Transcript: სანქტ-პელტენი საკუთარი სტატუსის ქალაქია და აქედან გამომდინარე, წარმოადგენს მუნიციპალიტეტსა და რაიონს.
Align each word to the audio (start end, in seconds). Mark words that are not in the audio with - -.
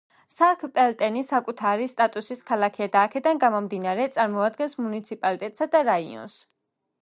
სანქტ-პელტენი 0.35 1.21
საკუთარი 1.25 1.85
სტატუსის 1.91 2.41
ქალაქია 2.47 2.87
და 2.95 3.03
აქედან 3.09 3.43
გამომდინარე, 3.45 4.09
წარმოადგენს 4.17 4.75
მუნიციპალიტეტსა 4.87 5.69
და 5.77 5.85
რაიონს. 5.93 6.41